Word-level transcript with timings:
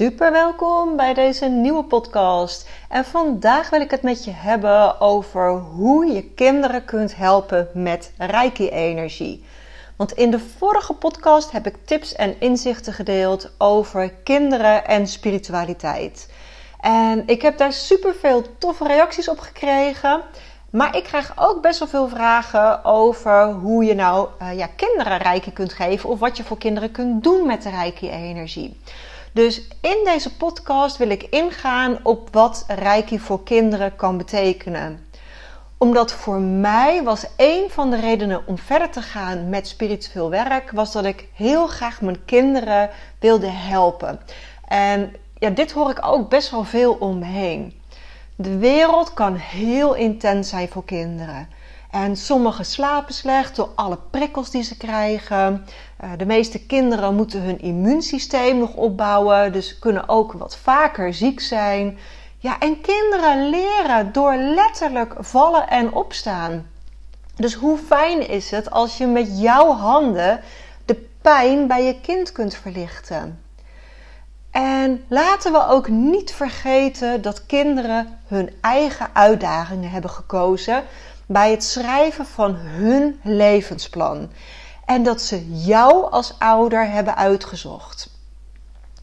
Super 0.00 0.32
welkom 0.32 0.96
bij 0.96 1.14
deze 1.14 1.46
nieuwe 1.46 1.84
podcast. 1.84 2.68
En 2.88 3.04
vandaag 3.04 3.70
wil 3.70 3.80
ik 3.80 3.90
het 3.90 4.02
met 4.02 4.24
je 4.24 4.30
hebben 4.30 5.00
over 5.00 5.50
hoe 5.50 6.06
je 6.06 6.24
kinderen 6.24 6.84
kunt 6.84 7.16
helpen 7.16 7.68
met 7.74 8.12
Reiki-energie. 8.18 9.44
Want 9.96 10.12
in 10.12 10.30
de 10.30 10.38
vorige 10.38 10.92
podcast 10.92 11.50
heb 11.50 11.66
ik 11.66 11.76
tips 11.84 12.14
en 12.14 12.40
inzichten 12.40 12.92
gedeeld 12.92 13.50
over 13.58 14.10
kinderen 14.10 14.86
en 14.86 15.06
spiritualiteit. 15.06 16.32
En 16.80 17.22
ik 17.26 17.42
heb 17.42 17.58
daar 17.58 17.72
super 17.72 18.14
veel 18.14 18.44
toffe 18.58 18.86
reacties 18.86 19.28
op 19.28 19.38
gekregen. 19.38 20.20
Maar 20.70 20.96
ik 20.96 21.04
krijg 21.04 21.32
ook 21.36 21.62
best 21.62 21.78
wel 21.78 21.88
veel 21.88 22.08
vragen 22.08 22.84
over 22.84 23.52
hoe 23.52 23.84
je 23.84 23.94
nou 23.94 24.28
uh, 24.42 24.58
ja, 24.58 24.68
kinderen 24.76 25.18
reiki 25.18 25.52
kunt 25.52 25.72
geven. 25.72 26.08
Of 26.08 26.18
wat 26.18 26.36
je 26.36 26.44
voor 26.44 26.58
kinderen 26.58 26.90
kunt 26.90 27.22
doen 27.22 27.46
met 27.46 27.62
de 27.62 27.70
reiki-energie. 27.70 28.76
Dus 29.32 29.68
in 29.80 30.00
deze 30.04 30.36
podcast 30.36 30.96
wil 30.96 31.10
ik 31.10 31.22
ingaan 31.22 31.98
op 32.02 32.28
wat 32.32 32.64
reiki 32.68 33.18
voor 33.18 33.42
kinderen 33.42 33.96
kan 33.96 34.16
betekenen 34.16 35.08
omdat 35.80 36.12
voor 36.12 36.40
mij 36.40 37.02
was 37.02 37.26
een 37.36 37.64
van 37.68 37.90
de 37.90 38.00
redenen 38.00 38.46
om 38.46 38.58
verder 38.58 38.90
te 38.90 39.02
gaan 39.02 39.48
met 39.48 39.68
spiritueel 39.68 40.30
werk, 40.30 40.70
was 40.70 40.92
dat 40.92 41.04
ik 41.04 41.28
heel 41.34 41.66
graag 41.66 42.00
mijn 42.00 42.24
kinderen 42.24 42.90
wilde 43.18 43.46
helpen. 43.46 44.20
En 44.68 45.12
ja, 45.38 45.50
dit 45.50 45.72
hoor 45.72 45.90
ik 45.90 46.06
ook 46.06 46.28
best 46.28 46.50
wel 46.50 46.64
veel 46.64 46.92
om 46.92 47.18
me 47.18 47.24
heen. 47.24 47.80
De 48.36 48.58
wereld 48.58 49.14
kan 49.14 49.34
heel 49.34 49.94
intens 49.94 50.48
zijn 50.48 50.68
voor 50.68 50.84
kinderen. 50.84 51.48
En 51.90 52.16
sommigen 52.16 52.64
slapen 52.64 53.14
slecht 53.14 53.56
door 53.56 53.68
alle 53.74 53.98
prikkels 54.10 54.50
die 54.50 54.62
ze 54.62 54.76
krijgen. 54.76 55.66
Eh, 55.96 56.10
de 56.16 56.26
meeste 56.26 56.66
kinderen 56.66 57.14
moeten 57.14 57.42
hun 57.42 57.60
immuunsysteem 57.60 58.58
nog 58.58 58.74
opbouwen, 58.74 59.52
dus 59.52 59.78
kunnen 59.78 60.08
ook 60.08 60.32
wat 60.32 60.56
vaker 60.56 61.14
ziek 61.14 61.40
zijn. 61.40 61.98
Ja, 62.38 62.58
en 62.58 62.80
kinderen 62.80 63.48
leren 63.48 64.12
door 64.12 64.34
letterlijk 64.36 65.14
vallen 65.18 65.68
en 65.68 65.92
opstaan. 65.92 66.66
Dus 67.36 67.54
hoe 67.54 67.78
fijn 67.78 68.28
is 68.28 68.50
het 68.50 68.70
als 68.70 68.98
je 68.98 69.06
met 69.06 69.40
jouw 69.40 69.72
handen 69.72 70.40
de 70.84 71.08
pijn 71.22 71.66
bij 71.66 71.84
je 71.84 72.00
kind 72.00 72.32
kunt 72.32 72.54
verlichten? 72.54 73.42
En 74.50 75.04
laten 75.08 75.52
we 75.52 75.66
ook 75.66 75.88
niet 75.88 76.32
vergeten 76.32 77.22
dat 77.22 77.46
kinderen 77.46 78.18
hun 78.26 78.50
eigen 78.60 79.08
uitdagingen 79.12 79.90
hebben 79.90 80.10
gekozen 80.10 80.82
bij 81.32 81.50
het 81.50 81.64
schrijven 81.64 82.26
van 82.26 82.54
hun 82.54 83.20
levensplan. 83.22 84.30
En 84.84 85.02
dat 85.02 85.20
ze 85.20 85.48
jou 85.64 86.10
als 86.10 86.34
ouder 86.38 86.90
hebben 86.90 87.16
uitgezocht. 87.16 88.10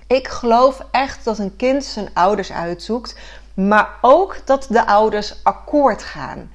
Ik 0.07 0.27
geloof 0.27 0.85
echt 0.91 1.25
dat 1.25 1.37
een 1.37 1.55
kind 1.55 1.83
zijn 1.83 2.09
ouders 2.13 2.51
uitzoekt, 2.51 3.17
maar 3.53 3.89
ook 4.01 4.37
dat 4.45 4.67
de 4.69 4.87
ouders 4.87 5.35
akkoord 5.43 6.03
gaan. 6.03 6.51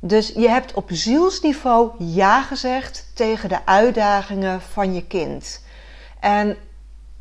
Dus 0.00 0.28
je 0.28 0.48
hebt 0.48 0.74
op 0.74 0.88
zielsniveau 0.92 1.90
ja 1.98 2.42
gezegd 2.42 3.06
tegen 3.14 3.48
de 3.48 3.58
uitdagingen 3.64 4.60
van 4.60 4.94
je 4.94 5.06
kind. 5.06 5.64
En 6.20 6.56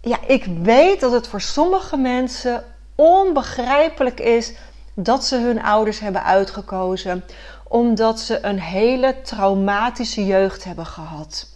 ja, 0.02 0.18
ik 0.28 0.46
weet 0.62 1.00
dat 1.00 1.12
het 1.12 1.28
voor 1.28 1.42
sommige 1.42 1.98
mensen 1.98 2.64
onbegrijpelijk 2.96 4.20
is 4.20 4.54
dat 4.94 5.26
ze 5.26 5.38
hun 5.38 5.64
ouders 5.64 6.00
hebben 6.00 6.24
uitgekozen, 6.24 7.24
omdat 7.72 8.20
ze 8.20 8.46
een 8.46 8.60
hele 8.60 9.22
traumatische 9.22 10.26
jeugd 10.26 10.64
hebben 10.64 10.86
gehad. 10.86 11.48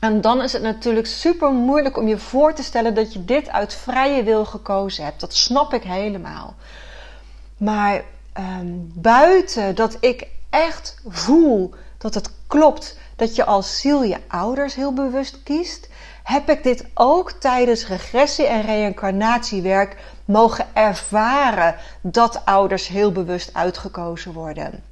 En 0.00 0.20
dan 0.20 0.42
is 0.42 0.52
het 0.52 0.62
natuurlijk 0.62 1.06
super 1.06 1.52
moeilijk 1.52 1.96
om 1.96 2.08
je 2.08 2.18
voor 2.18 2.54
te 2.54 2.62
stellen 2.62 2.94
dat 2.94 3.12
je 3.12 3.24
dit 3.24 3.48
uit 3.48 3.74
vrije 3.74 4.22
wil 4.22 4.44
gekozen 4.44 5.04
hebt. 5.04 5.20
Dat 5.20 5.34
snap 5.34 5.72
ik 5.72 5.82
helemaal. 5.82 6.54
Maar 7.56 8.02
ehm, 8.32 8.66
buiten 8.94 9.74
dat 9.74 9.96
ik 10.00 10.26
echt 10.50 10.96
voel 11.06 11.74
dat 11.98 12.14
het 12.14 12.30
klopt 12.46 12.98
dat 13.16 13.34
je 13.34 13.44
als 13.44 13.80
ziel 13.80 14.02
je 14.02 14.18
ouders 14.28 14.74
heel 14.74 14.92
bewust 14.92 15.42
kiest, 15.42 15.88
heb 16.22 16.50
ik 16.50 16.62
dit 16.62 16.84
ook 16.94 17.30
tijdens 17.30 17.86
regressie- 17.86 18.46
en 18.46 18.62
reïncarnatiewerk 18.62 19.96
mogen 20.24 20.66
ervaren 20.72 21.74
dat 22.00 22.44
ouders 22.44 22.88
heel 22.88 23.12
bewust 23.12 23.50
uitgekozen 23.54 24.32
worden. 24.32 24.84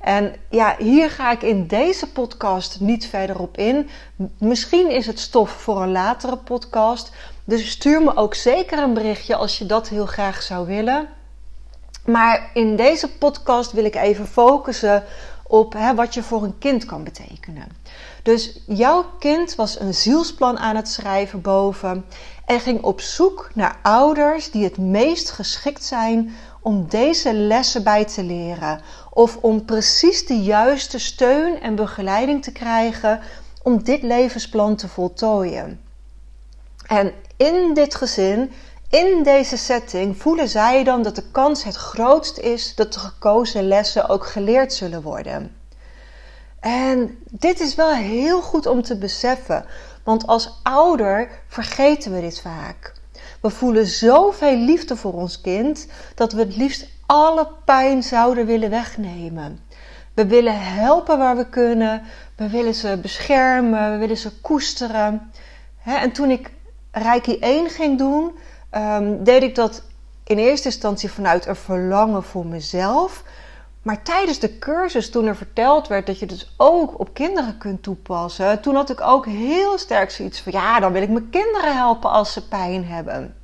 En 0.00 0.34
ja, 0.50 0.76
hier 0.78 1.10
ga 1.10 1.30
ik 1.30 1.42
in 1.42 1.66
deze 1.66 2.12
podcast 2.12 2.80
niet 2.80 3.06
verder 3.06 3.38
op 3.38 3.56
in. 3.56 3.88
Misschien 4.38 4.90
is 4.90 5.06
het 5.06 5.18
stof 5.18 5.50
voor 5.50 5.82
een 5.82 5.92
latere 5.92 6.36
podcast. 6.36 7.12
Dus 7.44 7.70
stuur 7.70 8.02
me 8.02 8.16
ook 8.16 8.34
zeker 8.34 8.78
een 8.78 8.94
berichtje 8.94 9.36
als 9.36 9.58
je 9.58 9.66
dat 9.66 9.88
heel 9.88 10.06
graag 10.06 10.42
zou 10.42 10.66
willen. 10.66 11.08
Maar 12.04 12.50
in 12.54 12.76
deze 12.76 13.10
podcast 13.18 13.72
wil 13.72 13.84
ik 13.84 13.94
even 13.94 14.26
focussen 14.26 15.04
op 15.46 15.72
hè, 15.72 15.94
wat 15.94 16.14
je 16.14 16.22
voor 16.22 16.42
een 16.42 16.58
kind 16.58 16.84
kan 16.84 17.04
betekenen. 17.04 17.66
Dus 18.22 18.60
jouw 18.66 19.04
kind 19.18 19.54
was 19.54 19.80
een 19.80 19.94
zielsplan 19.94 20.58
aan 20.58 20.76
het 20.76 20.88
schrijven 20.88 21.40
boven 21.40 22.04
en 22.46 22.60
ging 22.60 22.82
op 22.82 23.00
zoek 23.00 23.50
naar 23.54 23.78
ouders 23.82 24.50
die 24.50 24.64
het 24.64 24.78
meest 24.78 25.30
geschikt 25.30 25.84
zijn 25.84 26.34
om 26.60 26.86
deze 26.88 27.32
lessen 27.32 27.82
bij 27.82 28.04
te 28.04 28.22
leren 28.22 28.80
of 29.18 29.36
om 29.40 29.64
precies 29.64 30.26
de 30.26 30.42
juiste 30.42 30.98
steun 30.98 31.60
en 31.60 31.74
begeleiding 31.74 32.42
te 32.42 32.52
krijgen 32.52 33.20
om 33.62 33.82
dit 33.82 34.02
levensplan 34.02 34.76
te 34.76 34.88
voltooien. 34.88 35.80
En 36.86 37.12
in 37.36 37.74
dit 37.74 37.94
gezin, 37.94 38.52
in 38.90 39.22
deze 39.22 39.56
setting, 39.56 40.16
voelen 40.16 40.48
zij 40.48 40.84
dan 40.84 41.02
dat 41.02 41.16
de 41.16 41.30
kans 41.30 41.64
het 41.64 41.76
grootst 41.76 42.38
is 42.38 42.74
dat 42.74 42.92
de 42.92 42.98
gekozen 42.98 43.68
lessen 43.68 44.08
ook 44.08 44.26
geleerd 44.26 44.72
zullen 44.72 45.02
worden. 45.02 45.56
En 46.60 47.18
dit 47.30 47.60
is 47.60 47.74
wel 47.74 47.92
heel 47.92 48.42
goed 48.42 48.66
om 48.66 48.82
te 48.82 48.98
beseffen, 48.98 49.64
want 50.04 50.26
als 50.26 50.60
ouder 50.62 51.30
vergeten 51.48 52.12
we 52.12 52.20
dit 52.20 52.40
vaak. 52.40 52.94
We 53.40 53.50
voelen 53.50 53.86
zoveel 53.86 54.56
liefde 54.56 54.96
voor 54.96 55.12
ons 55.12 55.40
kind 55.40 55.86
dat 56.14 56.32
we 56.32 56.40
het 56.40 56.56
liefst 56.56 56.96
alle 57.08 57.48
pijn 57.64 58.02
zouden 58.02 58.46
willen 58.46 58.70
wegnemen. 58.70 59.60
We 60.14 60.26
willen 60.26 60.60
helpen 60.60 61.18
waar 61.18 61.36
we 61.36 61.48
kunnen. 61.48 62.02
We 62.36 62.48
willen 62.48 62.74
ze 62.74 62.98
beschermen. 63.02 63.92
We 63.92 63.98
willen 63.98 64.16
ze 64.16 64.40
koesteren. 64.40 65.30
en 65.84 66.12
toen 66.12 66.30
ik 66.30 66.50
Reiki 66.90 67.38
1 67.40 67.70
ging 67.70 67.98
doen, 67.98 68.38
ehm, 68.70 69.22
deed 69.22 69.42
ik 69.42 69.54
dat 69.54 69.82
in 70.24 70.38
eerste 70.38 70.68
instantie 70.68 71.10
vanuit 71.10 71.46
een 71.46 71.56
verlangen 71.56 72.22
voor 72.22 72.46
mezelf. 72.46 73.24
Maar 73.82 74.02
tijdens 74.02 74.38
de 74.38 74.58
cursus, 74.58 75.10
toen 75.10 75.26
er 75.26 75.36
verteld 75.36 75.88
werd 75.88 76.06
dat 76.06 76.18
je 76.18 76.26
dus 76.26 76.54
ook 76.56 77.00
op 77.00 77.14
kinderen 77.14 77.58
kunt 77.58 77.82
toepassen, 77.82 78.60
toen 78.60 78.74
had 78.74 78.90
ik 78.90 79.00
ook 79.00 79.26
heel 79.26 79.78
sterk 79.78 80.10
zoiets 80.10 80.40
van: 80.40 80.52
ja, 80.52 80.80
dan 80.80 80.92
wil 80.92 81.02
ik 81.02 81.08
mijn 81.08 81.30
kinderen 81.30 81.76
helpen 81.76 82.10
als 82.10 82.32
ze 82.32 82.48
pijn 82.48 82.84
hebben. 82.84 83.34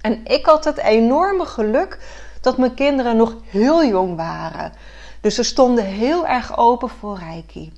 En 0.00 0.20
ik 0.24 0.46
had 0.46 0.64
het 0.64 0.78
enorme 0.78 1.44
geluk 1.44 1.98
dat 2.44 2.58
mijn 2.58 2.74
kinderen 2.74 3.16
nog 3.16 3.34
heel 3.44 3.84
jong 3.84 4.16
waren. 4.16 4.72
Dus 5.20 5.34
ze 5.34 5.42
stonden 5.42 5.84
heel 5.84 6.26
erg 6.26 6.56
open 6.56 6.88
voor 6.88 7.18
Reiki. 7.18 7.72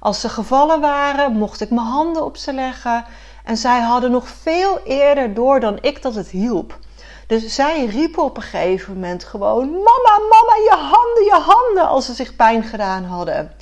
Als 0.00 0.20
ze 0.20 0.28
gevallen 0.28 0.80
waren, 0.80 1.32
mocht 1.32 1.60
ik 1.60 1.70
mijn 1.70 1.86
handen 1.86 2.24
op 2.24 2.36
ze 2.36 2.52
leggen. 2.52 3.04
En 3.44 3.56
zij 3.56 3.80
hadden 3.80 4.10
nog 4.10 4.28
veel 4.28 4.78
eerder 4.84 5.34
door 5.34 5.60
dan 5.60 5.78
ik 5.80 6.02
dat 6.02 6.14
het 6.14 6.28
hielp. 6.28 6.78
Dus 7.26 7.54
zij 7.54 7.86
riepen 7.86 8.22
op 8.22 8.36
een 8.36 8.42
gegeven 8.42 8.94
moment 8.94 9.24
gewoon: 9.24 9.70
Mama, 9.70 10.18
mama, 10.18 10.54
je 10.64 10.76
handen, 10.76 11.24
je 11.24 11.40
handen. 11.44 11.88
Als 11.88 12.06
ze 12.06 12.14
zich 12.14 12.36
pijn 12.36 12.62
gedaan 12.62 13.04
hadden. 13.04 13.52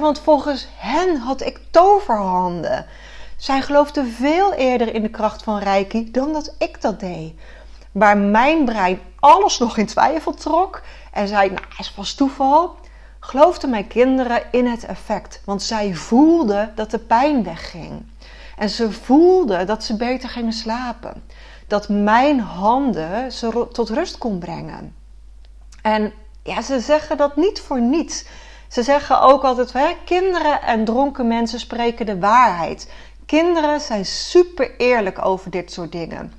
want 0.00 0.20
volgens 0.20 0.68
hen 0.76 1.16
had 1.16 1.40
ik 1.40 1.60
toverhanden. 1.70 2.86
Zij 3.36 3.62
geloofden 3.62 4.12
veel 4.12 4.52
eerder 4.52 4.94
in 4.94 5.02
de 5.02 5.08
kracht 5.08 5.42
van 5.42 5.58
Reiki 5.58 6.10
dan 6.10 6.32
dat 6.32 6.54
ik 6.58 6.80
dat 6.80 7.00
deed. 7.00 7.34
Waar 7.92 8.16
mijn 8.16 8.64
brein 8.64 9.00
alles 9.20 9.58
nog 9.58 9.76
in 9.76 9.86
twijfel 9.86 10.34
trok 10.34 10.82
en 11.12 11.28
zei: 11.28 11.48
Nou, 11.48 11.62
het 11.76 11.94
was 11.94 12.14
toeval. 12.14 12.76
geloofden 13.20 13.70
mijn 13.70 13.86
kinderen 13.86 14.42
in 14.50 14.66
het 14.66 14.84
effect. 14.84 15.42
Want 15.44 15.62
zij 15.62 15.94
voelden 15.94 16.72
dat 16.74 16.90
de 16.90 16.98
pijn 16.98 17.42
wegging. 17.42 18.06
En 18.56 18.68
ze 18.68 18.92
voelden 18.92 19.66
dat 19.66 19.84
ze 19.84 19.96
beter 19.96 20.28
gingen 20.28 20.52
slapen. 20.52 21.24
Dat 21.66 21.88
mijn 21.88 22.40
handen 22.40 23.32
ze 23.32 23.68
tot 23.72 23.90
rust 23.90 24.18
kon 24.18 24.38
brengen. 24.38 24.94
En 25.82 26.12
ja, 26.42 26.62
ze 26.62 26.80
zeggen 26.80 27.16
dat 27.16 27.36
niet 27.36 27.60
voor 27.60 27.80
niets. 27.80 28.24
Ze 28.68 28.82
zeggen 28.82 29.20
ook 29.20 29.42
altijd: 29.42 29.72
hè, 29.72 29.96
kinderen 30.04 30.62
en 30.62 30.84
dronken 30.84 31.26
mensen 31.26 31.60
spreken 31.60 32.06
de 32.06 32.18
waarheid. 32.18 32.92
Kinderen 33.26 33.80
zijn 33.80 34.06
super 34.06 34.76
eerlijk 34.76 35.24
over 35.24 35.50
dit 35.50 35.72
soort 35.72 35.92
dingen. 35.92 36.32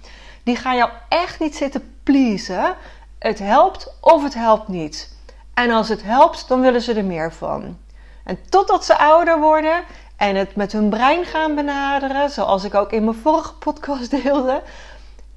Die 0.43 0.55
gaan 0.55 0.75
jou 0.75 0.89
echt 1.09 1.39
niet 1.39 1.55
zitten 1.55 1.95
pleasen. 2.03 2.75
Het 3.19 3.39
helpt 3.39 3.93
of 4.01 4.23
het 4.23 4.33
helpt 4.33 4.67
niet. 4.67 5.15
En 5.53 5.71
als 5.71 5.89
het 5.89 6.03
helpt, 6.03 6.47
dan 6.47 6.61
willen 6.61 6.81
ze 6.81 6.93
er 6.93 7.05
meer 7.05 7.33
van. 7.33 7.77
En 8.23 8.39
totdat 8.49 8.85
ze 8.85 8.97
ouder 8.97 9.39
worden 9.39 9.83
en 10.15 10.35
het 10.35 10.55
met 10.55 10.71
hun 10.71 10.89
brein 10.89 11.25
gaan 11.25 11.55
benaderen, 11.55 12.29
zoals 12.29 12.63
ik 12.63 12.73
ook 12.73 12.91
in 12.91 13.03
mijn 13.03 13.17
vorige 13.17 13.53
podcast 13.53 14.11
deelde. 14.23 14.61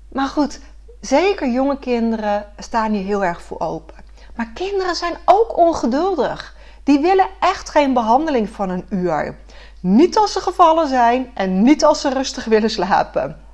Maar 0.08 0.28
goed, 0.28 0.60
zeker 1.00 1.48
jonge 1.48 1.78
kinderen 1.78 2.46
staan 2.58 2.92
hier 2.92 3.04
heel 3.04 3.24
erg 3.24 3.42
voor 3.42 3.60
open. 3.60 3.94
Maar 4.34 4.50
kinderen 4.54 4.94
zijn 4.94 5.16
ook 5.24 5.56
ongeduldig. 5.56 6.56
Die 6.82 7.00
willen 7.00 7.28
echt 7.40 7.70
geen 7.70 7.92
behandeling 7.92 8.50
van 8.50 8.70
een 8.70 8.86
uur. 8.88 9.36
Niet 9.80 10.18
als 10.18 10.32
ze 10.32 10.40
gevallen 10.40 10.88
zijn 10.88 11.30
en 11.34 11.62
niet 11.62 11.84
als 11.84 12.00
ze 12.00 12.08
rustig 12.08 12.44
willen 12.44 12.70
slapen. 12.70 13.45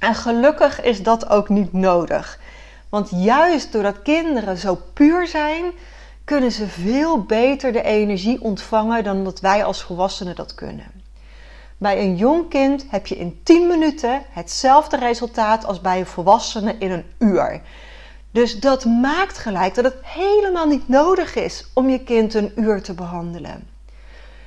En 0.00 0.14
gelukkig 0.14 0.82
is 0.82 1.02
dat 1.02 1.28
ook 1.28 1.48
niet 1.48 1.72
nodig. 1.72 2.38
Want 2.88 3.08
juist 3.10 3.72
doordat 3.72 4.02
kinderen 4.02 4.56
zo 4.56 4.78
puur 4.92 5.26
zijn, 5.26 5.64
kunnen 6.24 6.52
ze 6.52 6.68
veel 6.68 7.22
beter 7.22 7.72
de 7.72 7.82
energie 7.82 8.40
ontvangen 8.40 9.04
dan 9.04 9.24
dat 9.24 9.40
wij 9.40 9.64
als 9.64 9.82
volwassenen 9.82 10.34
dat 10.34 10.54
kunnen. 10.54 10.86
Bij 11.78 12.00
een 12.00 12.16
jong 12.16 12.48
kind 12.48 12.84
heb 12.88 13.06
je 13.06 13.16
in 13.16 13.40
10 13.42 13.66
minuten 13.66 14.22
hetzelfde 14.30 14.96
resultaat 14.96 15.64
als 15.64 15.80
bij 15.80 15.98
een 15.98 16.06
volwassene 16.06 16.76
in 16.78 16.90
een 16.90 17.04
uur. 17.18 17.60
Dus 18.30 18.60
dat 18.60 18.84
maakt 18.84 19.38
gelijk 19.38 19.74
dat 19.74 19.84
het 19.84 19.96
helemaal 20.02 20.66
niet 20.66 20.88
nodig 20.88 21.34
is 21.34 21.70
om 21.74 21.88
je 21.88 22.04
kind 22.04 22.34
een 22.34 22.52
uur 22.56 22.82
te 22.82 22.94
behandelen. 22.94 23.68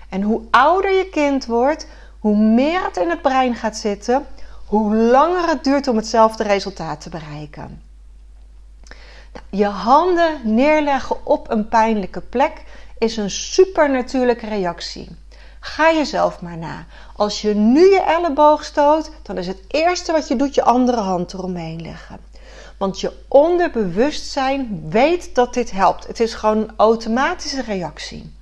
En 0.10 0.22
hoe 0.22 0.42
ouder 0.52 0.92
je 0.92 1.10
kind 1.10 1.46
wordt, 1.46 1.88
hoe 2.20 2.38
meer 2.38 2.84
het 2.84 2.98
in 2.98 3.10
het 3.10 3.22
brein 3.22 3.56
gaat 3.56 3.78
zitten, 3.78 4.26
hoe 4.74 4.96
langer 4.96 5.48
het 5.50 5.64
duurt 5.64 5.88
om 5.88 5.96
hetzelfde 5.96 6.44
resultaat 6.44 7.02
te 7.02 7.10
bereiken. 7.10 7.82
Nou, 9.34 9.46
je 9.50 9.66
handen 9.66 10.40
neerleggen 10.44 11.26
op 11.26 11.50
een 11.50 11.68
pijnlijke 11.68 12.22
plek 12.22 12.64
is 12.98 13.18
een 13.18 13.30
supernatuurlijke 13.30 14.48
reactie. 14.48 15.16
Ga 15.60 15.92
jezelf 15.92 16.42
maar 16.42 16.58
na. 16.58 16.86
Als 17.16 17.42
je 17.42 17.54
nu 17.56 17.80
je 17.80 18.02
elleboog 18.02 18.64
stoot, 18.64 19.12
dan 19.24 19.38
is 19.38 19.48
het 19.48 19.64
eerste 19.68 20.12
wat 20.12 20.28
je 20.28 20.36
doet 20.36 20.56
je 20.56 20.64
andere 20.64 21.02
hand 21.02 21.34
eromheen 21.34 21.82
leggen. 21.82 22.20
Want 22.78 23.00
je 23.00 23.12
onderbewustzijn 23.28 24.86
weet 24.90 25.36
dat 25.36 25.54
dit 25.54 25.72
helpt. 25.72 26.08
Het 26.08 26.20
is 26.20 26.34
gewoon 26.34 26.58
een 26.58 26.74
automatische 26.76 27.62
reactie. 27.62 28.36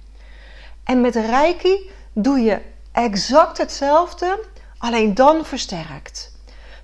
En 0.83 1.01
met 1.01 1.15
Reiki 1.15 1.89
doe 2.13 2.39
je 2.39 2.61
exact 2.91 3.57
hetzelfde, 3.57 4.39
alleen 4.81 5.13
dan 5.13 5.45
versterkt. 5.45 6.31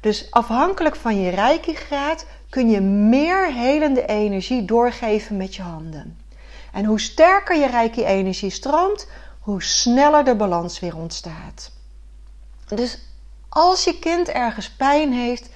Dus 0.02 0.32
afhankelijk 0.32 0.96
van 0.96 1.22
je 1.22 1.30
Reiki-graad 1.30 2.26
kun 2.50 2.70
je 2.70 2.82
meer 2.82 3.54
helende 3.54 4.06
energie 4.06 4.66
doorgeven 4.66 5.38
met 5.38 5.56
je 5.56 5.62
handen. 5.62 6.20
En 6.74 6.86
hoe 6.86 7.00
sterker 7.00 7.58
je 7.58 7.68
Reiki-energie 7.68 8.50
stroomt, 8.50 9.08
hoe 9.40 9.64
sneller 9.64 10.24
de 10.24 10.36
balans 10.36 10.80
weer 10.80 10.96
ontstaat. 10.96 11.72
Dus 12.68 13.00
als 13.50 13.84
je 13.84 14.00
kind 14.00 14.28
ergens 14.28 14.70
pijn 14.70 15.14
heeft, 15.14 15.50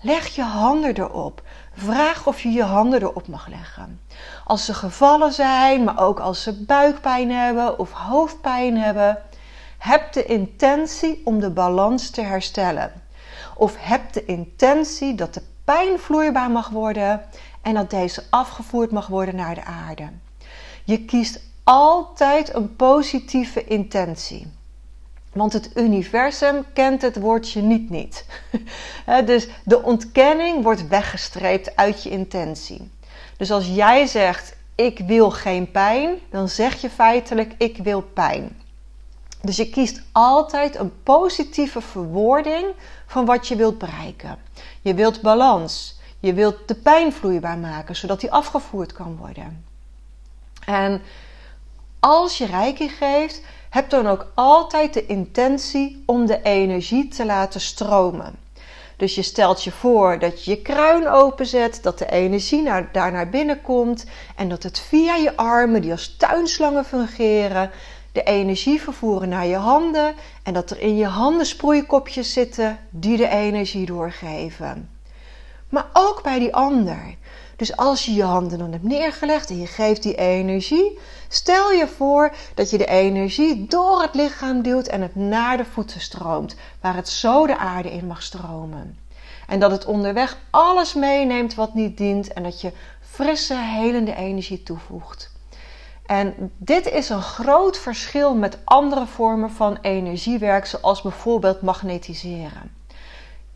leg 0.00 0.26
je 0.26 0.42
handen 0.42 0.96
erop. 0.96 1.42
Vraag 1.74 2.26
of 2.26 2.40
je 2.40 2.50
je 2.50 2.62
handen 2.62 3.02
erop 3.02 3.28
mag 3.28 3.46
leggen. 3.46 4.00
Als 4.44 4.64
ze 4.64 4.74
gevallen 4.74 5.32
zijn, 5.32 5.84
maar 5.84 5.98
ook 5.98 6.20
als 6.20 6.42
ze 6.42 6.64
buikpijn 6.64 7.30
hebben 7.30 7.78
of 7.78 7.92
hoofdpijn 7.92 8.78
hebben, 8.78 9.18
heb 9.80 10.12
de 10.12 10.24
intentie 10.24 11.20
om 11.24 11.40
de 11.40 11.50
balans 11.50 12.10
te 12.10 12.20
herstellen. 12.22 12.92
Of 13.56 13.76
heb 13.78 14.12
de 14.12 14.24
intentie 14.24 15.14
dat 15.14 15.34
de 15.34 15.42
pijn 15.64 15.98
vloeibaar 15.98 16.50
mag 16.50 16.68
worden 16.68 17.24
en 17.62 17.74
dat 17.74 17.90
deze 17.90 18.22
afgevoerd 18.30 18.90
mag 18.90 19.06
worden 19.06 19.36
naar 19.36 19.54
de 19.54 19.64
aarde. 19.64 20.08
Je 20.84 21.04
kiest 21.04 21.40
altijd 21.64 22.54
een 22.54 22.76
positieve 22.76 23.64
intentie. 23.64 24.46
Want 25.32 25.52
het 25.52 25.70
universum 25.74 26.64
kent 26.72 27.02
het 27.02 27.18
woordje 27.18 27.62
niet 27.62 27.90
niet. 27.90 28.24
dus 29.24 29.48
de 29.64 29.82
ontkenning 29.82 30.62
wordt 30.62 30.88
weggestreept 30.88 31.76
uit 31.76 32.02
je 32.02 32.10
intentie. 32.10 32.90
Dus 33.36 33.50
als 33.50 33.66
jij 33.66 34.06
zegt 34.06 34.56
ik 34.74 34.98
wil 34.98 35.30
geen 35.30 35.70
pijn, 35.70 36.18
dan 36.30 36.48
zeg 36.48 36.80
je 36.80 36.90
feitelijk 36.90 37.54
ik 37.58 37.76
wil 37.76 38.02
pijn. 38.02 38.56
Dus 39.42 39.56
je 39.56 39.70
kiest 39.70 40.02
altijd 40.12 40.76
een 40.76 41.02
positieve 41.02 41.80
verwoording 41.80 42.66
van 43.06 43.24
wat 43.24 43.48
je 43.48 43.56
wilt 43.56 43.78
bereiken. 43.78 44.38
Je 44.80 44.94
wilt 44.94 45.20
balans. 45.20 45.98
Je 46.20 46.34
wilt 46.34 46.68
de 46.68 46.74
pijn 46.74 47.12
vloeibaar 47.12 47.58
maken, 47.58 47.96
zodat 47.96 48.20
die 48.20 48.32
afgevoerd 48.32 48.92
kan 48.92 49.16
worden. 49.16 49.64
En 50.64 51.02
als 52.00 52.38
je 52.38 52.46
reiki 52.46 52.88
geeft, 52.88 53.42
heb 53.70 53.90
dan 53.90 54.06
ook 54.06 54.32
altijd 54.34 54.94
de 54.94 55.06
intentie 55.06 56.02
om 56.06 56.26
de 56.26 56.42
energie 56.42 57.08
te 57.08 57.26
laten 57.26 57.60
stromen. 57.60 58.34
Dus 58.96 59.14
je 59.14 59.22
stelt 59.22 59.64
je 59.64 59.70
voor 59.70 60.18
dat 60.18 60.44
je 60.44 60.50
je 60.50 60.62
kruin 60.62 61.08
openzet, 61.08 61.82
dat 61.82 61.98
de 61.98 62.10
energie 62.10 62.62
naar, 62.62 62.88
daar 62.92 63.12
naar 63.12 63.28
binnen 63.28 63.62
komt 63.62 64.04
en 64.36 64.48
dat 64.48 64.62
het 64.62 64.78
via 64.78 65.14
je 65.14 65.36
armen, 65.36 65.82
die 65.82 65.90
als 65.90 66.16
tuinslangen 66.16 66.84
fungeren, 66.84 67.70
de 68.12 68.22
energie 68.22 68.80
vervoeren 68.80 69.28
naar 69.28 69.46
je 69.46 69.56
handen 69.56 70.14
en 70.42 70.54
dat 70.54 70.70
er 70.70 70.80
in 70.80 70.96
je 70.96 71.06
handen 71.06 71.46
sproeikopjes 71.46 72.32
zitten 72.32 72.78
die 72.90 73.16
de 73.16 73.28
energie 73.28 73.86
doorgeven. 73.86 74.90
Maar 75.68 75.86
ook 75.92 76.22
bij 76.22 76.38
die 76.38 76.54
ander. 76.54 77.14
Dus 77.56 77.76
als 77.76 78.04
je 78.04 78.14
je 78.14 78.22
handen 78.22 78.58
dan 78.58 78.72
hebt 78.72 78.84
neergelegd 78.84 79.50
en 79.50 79.60
je 79.60 79.66
geeft 79.66 80.02
die 80.02 80.14
energie, 80.14 80.98
stel 81.28 81.72
je 81.72 81.88
voor 81.88 82.32
dat 82.54 82.70
je 82.70 82.78
de 82.78 82.86
energie 82.86 83.66
door 83.66 84.02
het 84.02 84.14
lichaam 84.14 84.62
duwt 84.62 84.86
en 84.86 85.02
het 85.02 85.14
naar 85.14 85.56
de 85.56 85.64
voeten 85.64 86.00
stroomt, 86.00 86.56
waar 86.80 86.94
het 86.94 87.08
zo 87.08 87.46
de 87.46 87.56
aarde 87.56 87.90
in 87.90 88.06
mag 88.06 88.22
stromen. 88.22 88.98
En 89.46 89.60
dat 89.60 89.70
het 89.70 89.84
onderweg 89.84 90.38
alles 90.50 90.94
meeneemt 90.94 91.54
wat 91.54 91.74
niet 91.74 91.96
dient 91.96 92.32
en 92.32 92.42
dat 92.42 92.60
je 92.60 92.72
frisse, 93.00 93.56
helende 93.56 94.14
energie 94.14 94.62
toevoegt. 94.62 95.30
En 96.10 96.52
dit 96.56 96.90
is 96.90 97.08
een 97.08 97.22
groot 97.22 97.78
verschil 97.78 98.34
met 98.34 98.58
andere 98.64 99.06
vormen 99.06 99.50
van 99.50 99.78
energiewerk, 99.80 100.66
zoals 100.66 101.02
bijvoorbeeld 101.02 101.62
magnetiseren. 101.62 102.74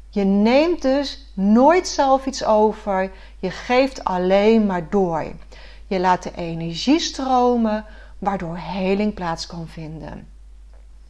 Je 0.08 0.25
neemt 0.25 0.82
dus 0.82 1.32
nooit 1.32 1.88
zelf 1.88 2.26
iets 2.26 2.44
over, 2.44 3.11
je 3.38 3.50
geeft 3.50 4.04
alleen 4.04 4.66
maar 4.66 4.90
door. 4.90 5.25
Je 5.87 6.00
laat 6.00 6.23
de 6.23 6.30
energie 6.34 7.00
stromen, 7.00 7.84
waardoor 8.18 8.56
heling 8.56 9.14
plaats 9.14 9.46
kan 9.46 9.68
vinden. 9.68 10.28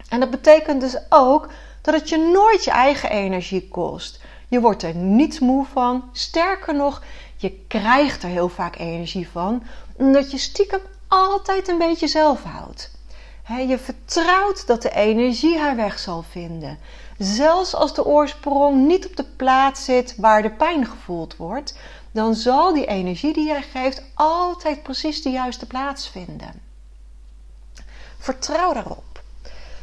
En 0.09 0.21
dat 0.21 0.31
betekent 0.31 0.81
dus 0.81 0.97
ook 1.09 1.49
dat 1.83 1.95
het 1.95 2.09
je 2.09 2.31
nooit 2.33 2.65
je 2.65 2.71
eigen 2.71 3.11
energie 3.11 3.69
kost. 3.69 4.21
Je 4.49 4.61
wordt 4.61 4.83
er 4.83 4.95
niet 4.95 5.41
moe 5.41 5.65
van. 5.65 6.05
Sterker 6.13 6.75
nog, 6.75 7.03
je 7.37 7.65
krijgt 7.69 8.23
er 8.23 8.29
heel 8.29 8.49
vaak 8.49 8.79
energie 8.79 9.29
van, 9.29 9.63
omdat 9.97 10.31
je 10.31 10.39
stiekem 10.39 10.81
altijd 11.15 11.69
een 11.69 11.79
beetje 11.79 12.09
zelf 12.09 12.43
houdt. 12.43 12.91
je 13.69 13.79
vertrouwt 13.79 14.67
dat 14.67 14.83
de 14.83 14.91
energie 14.91 15.59
haar 15.59 15.77
weg 15.77 15.99
zal 15.99 16.25
vinden. 16.31 16.79
Zelfs 17.19 17.75
als 17.75 17.95
de 17.95 18.05
oorsprong 18.05 18.87
niet 18.87 19.07
op 19.07 19.17
de 19.17 19.25
plaats 19.25 19.85
zit 19.85 20.15
waar 20.17 20.43
de 20.43 20.51
pijn 20.51 20.87
gevoeld 20.87 21.37
wordt, 21.37 21.79
dan 22.13 22.35
zal 22.35 22.73
die 22.73 22.87
energie 22.87 23.33
die 23.33 23.47
jij 23.47 23.63
geeft 23.63 24.03
altijd 24.15 24.83
precies 24.83 25.23
de 25.23 25.31
juiste 25.31 25.67
plaats 25.67 26.09
vinden. 26.09 26.63
Vertrouw 28.19 28.73
daarop. 28.73 29.23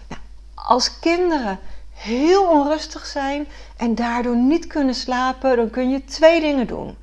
Nou, 0.07 0.21
als 0.55 0.99
kinderen 0.99 1.59
heel 1.93 2.43
onrustig 2.49 3.05
zijn 3.05 3.47
en 3.77 3.95
daardoor 3.95 4.35
niet 4.35 4.67
kunnen 4.67 4.95
slapen, 4.95 5.55
dan 5.55 5.69
kun 5.69 5.89
je 5.89 6.05
twee 6.05 6.41
dingen 6.41 6.67
doen. 6.67 6.97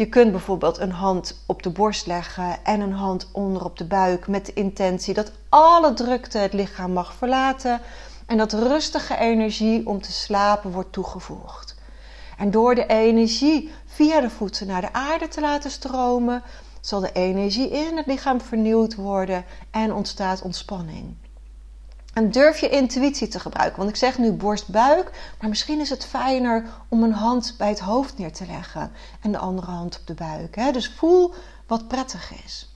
Je 0.00 0.08
kunt 0.08 0.30
bijvoorbeeld 0.30 0.78
een 0.78 0.92
hand 0.92 1.42
op 1.46 1.62
de 1.62 1.70
borst 1.70 2.06
leggen 2.06 2.64
en 2.64 2.80
een 2.80 2.92
hand 2.92 3.28
onder 3.32 3.64
op 3.64 3.78
de 3.78 3.84
buik 3.84 4.28
met 4.28 4.46
de 4.46 4.52
intentie 4.52 5.14
dat 5.14 5.32
alle 5.48 5.92
drukte 5.92 6.38
het 6.38 6.52
lichaam 6.52 6.92
mag 6.92 7.14
verlaten 7.14 7.80
en 8.26 8.36
dat 8.36 8.52
rustige 8.52 9.16
energie 9.16 9.86
om 9.86 10.00
te 10.02 10.12
slapen 10.12 10.70
wordt 10.70 10.92
toegevoegd. 10.92 11.74
En 12.38 12.50
door 12.50 12.74
de 12.74 12.86
energie 12.86 13.72
via 13.86 14.20
de 14.20 14.30
voeten 14.30 14.66
naar 14.66 14.80
de 14.80 14.92
aarde 14.92 15.28
te 15.28 15.40
laten 15.40 15.70
stromen, 15.70 16.42
zal 16.80 17.00
de 17.00 17.12
energie 17.12 17.70
in 17.70 17.96
het 17.96 18.06
lichaam 18.06 18.40
vernieuwd 18.40 18.94
worden 18.94 19.44
en 19.70 19.92
ontstaat 19.92 20.42
ontspanning. 20.42 21.14
En 22.14 22.30
durf 22.30 22.58
je 22.58 22.68
intuïtie 22.68 23.28
te 23.28 23.40
gebruiken. 23.40 23.78
Want 23.78 23.90
ik 23.90 23.96
zeg 23.96 24.18
nu 24.18 24.32
borst-buik, 24.32 25.10
maar 25.40 25.48
misschien 25.48 25.80
is 25.80 25.90
het 25.90 26.06
fijner 26.06 26.64
om 26.88 27.02
een 27.02 27.12
hand 27.12 27.54
bij 27.58 27.68
het 27.68 27.80
hoofd 27.80 28.18
neer 28.18 28.32
te 28.32 28.46
leggen 28.46 28.92
en 29.20 29.32
de 29.32 29.38
andere 29.38 29.70
hand 29.70 29.98
op 30.00 30.06
de 30.06 30.14
buik. 30.14 30.56
Hè? 30.56 30.72
Dus 30.72 30.92
voel 30.96 31.34
wat 31.66 31.88
prettig 31.88 32.32
is. 32.44 32.68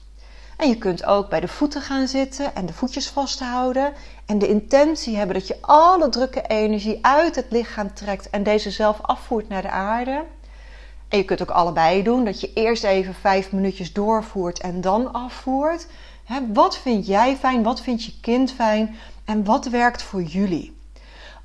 En 0.57 0.69
je 0.69 0.77
kunt 0.77 1.05
ook 1.05 1.29
bij 1.29 1.39
de 1.39 1.47
voeten 1.47 1.81
gaan 1.81 2.07
zitten 2.07 2.55
en 2.55 2.65
de 2.65 2.73
voetjes 2.73 3.07
vasthouden. 3.07 3.93
En 4.25 4.39
de 4.39 4.47
intentie 4.47 5.15
hebben 5.15 5.35
dat 5.35 5.47
je 5.47 5.57
alle 5.61 6.09
drukke 6.09 6.41
energie 6.41 6.97
uit 7.01 7.35
het 7.35 7.45
lichaam 7.49 7.93
trekt 7.93 8.29
en 8.29 8.43
deze 8.43 8.71
zelf 8.71 9.01
afvoert 9.01 9.49
naar 9.49 9.61
de 9.61 9.69
aarde. 9.69 10.23
En 11.07 11.17
je 11.17 11.25
kunt 11.25 11.41
ook 11.41 11.49
allebei 11.49 12.03
doen, 12.03 12.25
dat 12.25 12.41
je 12.41 12.53
eerst 12.53 12.83
even 12.83 13.13
vijf 13.13 13.51
minuutjes 13.51 13.93
doorvoert 13.93 14.59
en 14.59 14.81
dan 14.81 15.13
afvoert. 15.13 15.87
Wat 16.53 16.77
vind 16.77 17.05
jij 17.05 17.37
fijn? 17.37 17.63
Wat 17.63 17.81
vindt 17.81 18.03
je 18.03 18.19
kind 18.21 18.51
fijn? 18.51 18.95
En 19.25 19.43
wat 19.43 19.65
werkt 19.65 20.03
voor 20.03 20.21
jullie? 20.21 20.77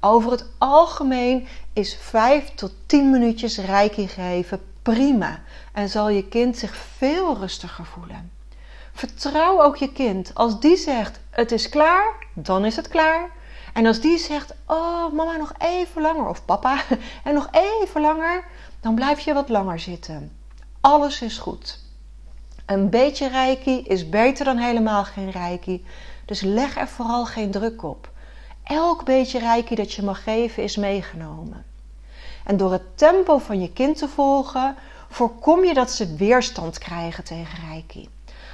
Over 0.00 0.30
het 0.30 0.46
algemeen 0.58 1.46
is 1.72 1.96
5 2.00 2.54
tot 2.54 2.72
10 2.86 3.10
minuutjes 3.10 3.58
reiki 3.58 4.08
geven 4.08 4.60
prima 4.82 5.40
en 5.72 5.88
zal 5.88 6.08
je 6.08 6.28
kind 6.28 6.58
zich 6.58 6.76
veel 6.76 7.36
rustiger 7.36 7.84
voelen. 7.84 8.30
Vertrouw 8.92 9.62
ook 9.62 9.76
je 9.76 9.92
kind. 9.92 10.34
Als 10.34 10.60
die 10.60 10.76
zegt 10.76 11.20
het 11.30 11.52
is 11.52 11.68
klaar, 11.68 12.26
dan 12.34 12.64
is 12.64 12.76
het 12.76 12.88
klaar. 12.88 13.30
En 13.72 13.86
als 13.86 14.00
die 14.00 14.18
zegt, 14.18 14.54
oh 14.66 15.12
mama 15.12 15.36
nog 15.36 15.52
even 15.58 16.02
langer, 16.02 16.28
of 16.28 16.44
papa, 16.44 16.82
en 17.24 17.34
nog 17.34 17.48
even 17.50 18.00
langer, 18.00 18.44
dan 18.80 18.94
blijf 18.94 19.20
je 19.20 19.34
wat 19.34 19.48
langer 19.48 19.78
zitten. 19.78 20.32
Alles 20.80 21.22
is 21.22 21.38
goed. 21.38 21.78
Een 22.70 22.90
beetje 22.90 23.28
reiki 23.28 23.82
is 23.82 24.08
beter 24.08 24.44
dan 24.44 24.56
helemaal 24.56 25.04
geen 25.04 25.30
reiki. 25.30 25.84
Dus 26.24 26.40
leg 26.40 26.76
er 26.76 26.88
vooral 26.88 27.24
geen 27.24 27.50
druk 27.50 27.82
op. 27.82 28.10
Elk 28.64 29.04
beetje 29.04 29.38
reiki 29.38 29.74
dat 29.74 29.92
je 29.92 30.02
mag 30.02 30.22
geven 30.22 30.62
is 30.62 30.76
meegenomen. 30.76 31.64
En 32.44 32.56
door 32.56 32.72
het 32.72 32.98
tempo 32.98 33.38
van 33.38 33.60
je 33.60 33.72
kind 33.72 33.98
te 33.98 34.08
volgen, 34.08 34.76
voorkom 35.08 35.64
je 35.64 35.74
dat 35.74 35.90
ze 35.90 36.14
weerstand 36.16 36.78
krijgen 36.78 37.24
tegen 37.24 37.68
reiki. 37.68 38.08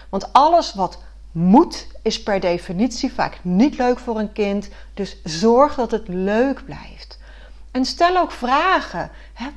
Want 0.08 0.32
alles 0.32 0.74
wat 0.74 1.02
moet 1.32 1.86
is 2.02 2.22
per 2.22 2.40
definitie 2.40 3.12
vaak 3.12 3.38
niet 3.42 3.78
leuk 3.78 3.98
voor 3.98 4.18
een 4.18 4.32
kind. 4.32 4.68
Dus 4.94 5.16
zorg 5.24 5.74
dat 5.74 5.90
het 5.90 6.08
leuk 6.08 6.64
blijft. 6.64 7.18
En 7.70 7.84
stel 7.84 8.16
ook 8.16 8.32
vragen. 8.32 9.10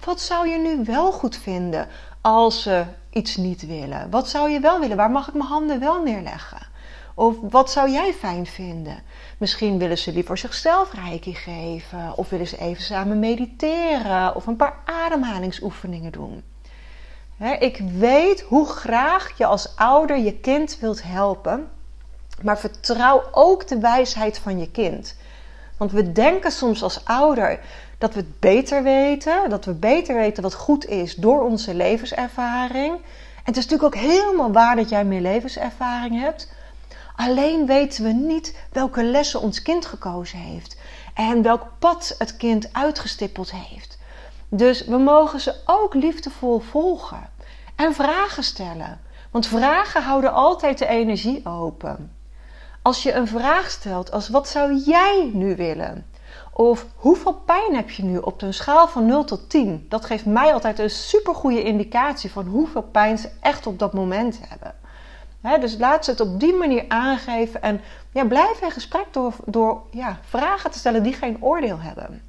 Wat 0.06 0.22
zou 0.22 0.48
je 0.48 0.58
nu 0.58 0.84
wel 0.84 1.12
goed 1.12 1.38
vinden 1.38 1.88
als 2.22 2.62
ze 2.62 2.86
iets 3.10 3.36
niet 3.36 3.68
willen? 3.68 4.10
Wat 4.10 4.30
zou 4.30 4.50
je 4.50 4.60
wel 4.60 4.80
willen? 4.80 4.98
Waar 4.98 5.12
mag 5.12 5.28
ik 5.28 5.34
mijn 5.34 5.50
handen 5.50 5.80
wel 5.80 6.04
neerleggen? 6.04 6.68
Of 7.20 7.36
wat 7.42 7.72
zou 7.72 7.90
jij 7.90 8.14
fijn 8.14 8.46
vinden? 8.46 9.00
Misschien 9.38 9.78
willen 9.78 9.98
ze 9.98 10.14
liever 10.14 10.38
zichzelf 10.38 10.94
reiki 10.94 11.36
geven. 11.36 12.18
Of 12.18 12.30
willen 12.30 12.48
ze 12.48 12.58
even 12.58 12.84
samen 12.84 13.20
mediteren. 13.20 14.36
Of 14.36 14.48
een 14.48 14.56
paar 14.56 14.80
ademhalingsoefeningen 14.86 16.12
doen. 16.12 16.44
ik 17.60 17.82
weet 17.98 18.42
hoe 18.42 18.66
graag 18.66 19.38
je 19.38 19.46
als 19.46 19.76
ouder 19.76 20.18
je 20.18 20.34
kind 20.34 20.80
wilt 20.80 21.04
helpen. 21.04 21.70
Maar 22.42 22.60
vertrouw 22.60 23.24
ook 23.32 23.68
de 23.68 23.80
wijsheid 23.80 24.38
van 24.38 24.60
je 24.60 24.72
kind. 24.72 25.16
Want 25.78 25.92
we 25.92 26.12
denken 26.12 26.52
soms 26.52 26.84
als 26.84 27.06
ouder 27.06 27.60
dat 28.00 28.14
we 28.14 28.20
het 28.20 28.40
beter 28.40 28.84
weten. 28.84 29.50
Dat 29.50 29.66
we 29.66 29.74
beter 29.74 30.16
weten 30.16 30.44
wat 30.44 30.54
goed 30.54 30.86
is 30.86 31.16
door 31.16 31.42
onze 31.42 31.74
levenservaring. 31.74 32.94
En 32.94 33.56
het 33.56 33.58
is 33.58 33.68
natuurlijk 33.68 33.96
ook 33.96 34.02
helemaal 34.02 34.52
waar 34.52 34.76
dat 34.76 34.90
jij 34.90 35.06
meer 35.06 35.22
levenservaring 35.22 36.20
hebt. 36.22 36.52
Alleen 37.16 37.66
weten 37.66 38.04
we 38.04 38.12
niet 38.12 38.58
welke 38.72 39.04
lessen 39.04 39.42
ons 39.42 39.62
kind 39.62 39.86
gekozen 39.86 40.40
heeft 40.40 40.78
en 41.14 41.42
welk 41.42 41.66
pad 41.80 42.16
het 42.18 42.38
kind 42.38 42.74
uitgestippeld 42.74 43.52
heeft. 43.52 43.98
Dus 44.50 44.86
we 44.86 44.98
mogen 44.98 45.40
ze 45.40 45.56
ook 45.66 45.94
liefdevol 45.94 46.60
volgen 46.60 47.30
en 47.76 47.94
vragen 47.94 48.44
stellen. 48.44 49.00
Want 49.32 49.48
vragen 49.48 50.04
houden 50.04 50.34
altijd 50.34 50.78
de 50.78 50.88
energie 50.88 51.46
open. 51.46 52.18
Als 52.82 53.04
je 53.04 53.14
een 53.14 53.28
vraag 53.28 53.70
stelt 53.70 54.12
als 54.12 54.30
wat 54.30 54.48
zou 54.48 54.76
jij 54.86 55.30
nu 55.34 55.56
willen? 55.56 56.06
Of 56.60 56.86
hoeveel 56.96 57.34
pijn 57.34 57.76
heb 57.76 57.90
je 57.90 58.04
nu 58.04 58.18
op 58.18 58.42
een 58.42 58.54
schaal 58.54 58.88
van 58.88 59.06
0 59.06 59.24
tot 59.24 59.50
10? 59.50 59.86
Dat 59.90 60.06
geeft 60.06 60.26
mij 60.26 60.54
altijd 60.54 60.80
een 60.80 60.90
supergoeie 60.90 61.64
indicatie 61.64 62.32
van 62.32 62.46
hoeveel 62.46 62.82
pijn 62.82 63.18
ze 63.18 63.30
echt 63.42 63.68
op 63.68 63.80
dat 63.80 63.94
moment 63.94 64.40
hebben 64.48 64.74
dus 65.42 65.78
laat 65.78 66.06
ze 66.06 66.12
het 66.12 66.20
op 66.20 66.40
die 66.40 66.54
manier 66.54 66.86
aangeven 66.88 67.62
en 67.62 67.82
ja, 68.12 68.26
blijf 68.26 68.62
in 68.62 68.72
gesprek 68.72 69.06
door, 69.12 69.34
door 69.46 69.82
ja, 69.92 70.20
vragen 70.22 70.72
te 70.72 70.78
stellen 70.78 71.04
die 71.04 71.14
geen 71.14 71.38
oordeel 71.40 71.80
hebben. 71.80 72.22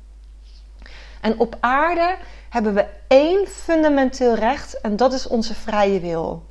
En 1.21 1.39
op 1.39 1.57
aarde 1.61 2.17
hebben 2.49 2.75
we 2.75 2.87
één 3.09 3.47
fundamenteel 3.47 4.35
recht 4.35 4.81
en 4.81 4.97
dat 4.97 5.13
is 5.13 5.27
onze 5.27 5.55
vrije 5.55 6.01
wil. 6.01 6.49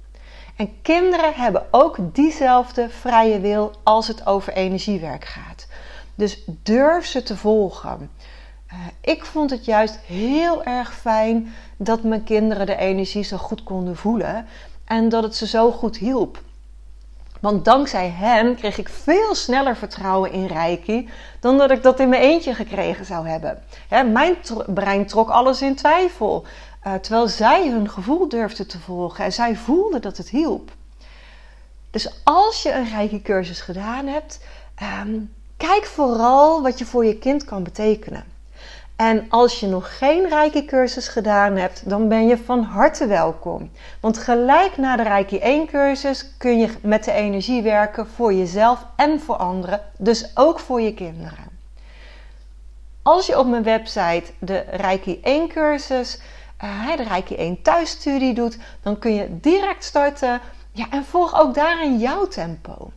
En 0.56 0.82
kinderen 0.82 1.34
hebben 1.34 1.68
ook 1.72 1.98
diezelfde 2.16 2.90
vrije 2.90 3.40
wil 3.40 3.72
als 3.84 4.08
het 4.08 4.26
over 4.26 4.54
energiewerk 4.54 5.26
gaat. 5.26 5.68
Dus 6.20 6.44
durf 6.64 7.06
ze 7.06 7.24
te 7.24 7.38
volgen. 7.38 8.12
Uh, 8.74 8.80
ik 9.02 9.26
vond 9.26 9.50
het 9.50 9.66
juist 9.66 10.00
heel 10.06 10.64
erg 10.64 10.94
fijn 10.94 11.54
dat 11.78 12.04
mijn 12.04 12.24
kinderen 12.24 12.66
de 12.66 12.76
energie 12.76 13.24
zo 13.24 13.38
goed 13.38 13.64
konden 13.64 13.96
voelen 13.96 14.48
en 14.86 15.10
dat 15.10 15.24
het 15.24 15.36
ze 15.36 15.48
zo 15.48 15.72
goed 15.72 15.98
hielp. 15.98 16.42
Want 17.40 17.66
dankzij 17.66 18.10
hen 18.10 18.56
kreeg 18.56 18.78
ik 18.78 18.90
veel 18.90 19.36
sneller 19.36 19.76
vertrouwen 19.76 20.32
in 20.32 20.46
Reiki 20.46 21.10
dan 21.40 21.58
dat 21.58 21.72
ik 21.72 21.84
dat 21.84 22.00
in 22.00 22.10
mijn 22.10 22.22
eentje 22.22 22.54
gekregen 22.54 23.06
zou 23.06 23.28
hebben. 23.28 23.64
mijn 23.90 24.36
brein 24.68 25.06
trok 25.06 25.30
alles 25.30 25.62
in 25.62 25.76
twijfel, 25.76 26.46
uh, 26.88 26.94
terwijl 26.94 27.28
zij 27.28 27.70
hun 27.70 27.90
gevoel 27.90 28.30
durfden 28.30 28.68
te 28.68 28.80
volgen 28.80 29.26
en 29.26 29.34
zij 29.34 29.56
voelden 29.56 30.02
dat 30.02 30.18
het 30.18 30.30
hielp. 30.30 30.72
Dus 31.92 32.22
als 32.24 32.64
je 32.64 32.74
een 32.74 32.90
Reiki-cursus 32.90 33.62
gedaan 33.62 34.08
hebt, 34.08 34.40
um, 35.04 35.38
kijk 35.68 35.86
vooral 35.86 36.62
wat 36.62 36.80
je 36.80 36.86
voor 36.86 37.06
je 37.06 37.18
kind 37.18 37.46
kan 37.46 37.64
betekenen. 37.64 38.24
En 38.96 39.26
als 39.30 39.60
je 39.60 39.68
nog 39.68 39.98
geen 39.98 40.30
Reiki 40.30 40.66
cursus 40.66 41.08
gedaan 41.08 41.56
hebt, 41.56 41.90
dan 41.90 42.08
ben 42.08 42.28
je 42.28 42.38
van 42.38 42.64
harte 42.64 43.08
welkom. 43.08 43.72
Want 44.00 44.18
gelijk 44.18 44.78
na 44.78 44.96
de 44.96 45.04
Reiki 45.04 45.38
1 45.40 45.68
cursus 45.68 46.38
kun 46.38 46.60
je 46.60 46.70
met 46.82 47.04
de 47.04 47.12
energie 47.12 47.62
werken 47.62 48.08
voor 48.08 48.34
jezelf 48.34 48.86
en 48.96 49.20
voor 49.20 49.36
anderen, 49.36 49.82
dus 49.98 50.32
ook 50.34 50.60
voor 50.60 50.82
je 50.82 50.94
kinderen. 50.94 51.46
Als 53.02 53.26
je 53.26 53.40
op 53.40 53.48
mijn 53.48 53.64
website 53.64 54.24
de 54.40 54.64
Reiki 54.72 55.20
1 55.22 55.48
cursus, 55.48 56.20
uh, 56.64 56.98
de 56.98 57.04
Reiki 57.04 57.36
1 57.36 57.62
thuisstudie 57.62 58.34
doet, 58.34 58.58
dan 58.84 59.00
kun 59.00 59.14
je 59.14 59.40
direct 59.40 59.84
starten. 59.84 60.42
Ja, 60.72 60.86
en 60.90 61.06
volg 61.06 61.40
ook 61.40 61.54
daarin 61.54 61.98
jouw 61.98 62.28
tempo. 62.28 62.92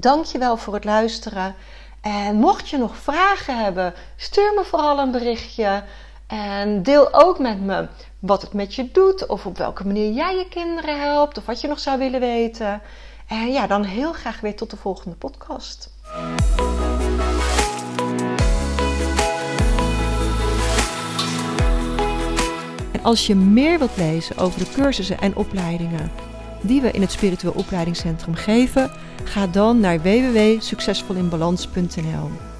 Dankjewel 0.00 0.56
voor 0.56 0.74
het 0.74 0.84
luisteren. 0.84 1.54
En 2.00 2.36
mocht 2.36 2.68
je 2.68 2.78
nog 2.78 2.96
vragen 2.96 3.58
hebben, 3.64 3.94
stuur 4.16 4.52
me 4.54 4.64
vooral 4.64 4.98
een 4.98 5.10
berichtje. 5.10 5.82
En 6.26 6.82
deel 6.82 7.14
ook 7.14 7.38
met 7.38 7.60
me 7.60 7.88
wat 8.18 8.42
het 8.42 8.52
met 8.52 8.74
je 8.74 8.90
doet, 8.90 9.26
of 9.26 9.46
op 9.46 9.58
welke 9.58 9.86
manier 9.86 10.12
jij 10.12 10.36
je 10.36 10.48
kinderen 10.48 11.00
helpt, 11.00 11.38
of 11.38 11.46
wat 11.46 11.60
je 11.60 11.68
nog 11.68 11.78
zou 11.78 11.98
willen 11.98 12.20
weten. 12.20 12.80
En 13.26 13.52
ja, 13.52 13.66
dan 13.66 13.84
heel 13.84 14.12
graag 14.12 14.40
weer 14.40 14.56
tot 14.56 14.70
de 14.70 14.76
volgende 14.76 15.16
podcast. 15.16 15.90
En 22.92 23.02
als 23.02 23.26
je 23.26 23.34
meer 23.34 23.78
wilt 23.78 23.96
lezen 23.96 24.36
over 24.36 24.58
de 24.58 24.70
cursussen 24.72 25.18
en 25.18 25.36
opleidingen 25.36 26.25
die 26.66 26.80
we 26.80 26.90
in 26.90 27.00
het 27.00 27.12
Spiritueel 27.12 27.52
Opleidingscentrum 27.52 28.34
geven, 28.34 28.90
ga 29.24 29.46
dan 29.46 29.80
naar 29.80 30.02
www.succesvolinbalans.nl. 30.02 32.55